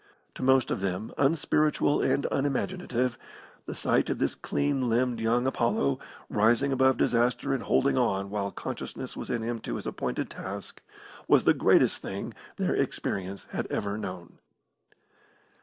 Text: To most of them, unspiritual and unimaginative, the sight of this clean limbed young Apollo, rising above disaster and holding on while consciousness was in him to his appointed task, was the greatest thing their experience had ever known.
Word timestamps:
To 0.33 0.41
most 0.41 0.71
of 0.71 0.81
them, 0.81 1.13
unspiritual 1.19 2.01
and 2.01 2.25
unimaginative, 2.31 3.19
the 3.67 3.75
sight 3.75 4.09
of 4.09 4.17
this 4.17 4.33
clean 4.33 4.89
limbed 4.89 5.19
young 5.19 5.45
Apollo, 5.45 5.99
rising 6.27 6.71
above 6.71 6.97
disaster 6.97 7.53
and 7.53 7.61
holding 7.61 7.99
on 7.99 8.31
while 8.31 8.49
consciousness 8.49 9.15
was 9.15 9.29
in 9.29 9.43
him 9.43 9.59
to 9.59 9.75
his 9.75 9.85
appointed 9.85 10.27
task, 10.31 10.81
was 11.27 11.43
the 11.43 11.53
greatest 11.53 12.01
thing 12.01 12.33
their 12.57 12.73
experience 12.75 13.45
had 13.51 13.67
ever 13.67 13.95
known. 13.95 14.39